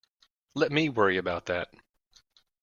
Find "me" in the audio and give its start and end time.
0.71-0.89